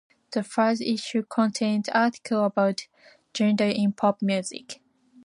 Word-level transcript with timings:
The 0.31 0.41
first 0.41 0.81
issue 0.81 1.21
contained 1.21 1.87
articles 1.93 2.47
about 2.47 2.87
gender 3.35 3.65
in 3.65 3.93
pop 3.93 4.23
music. 4.23 4.81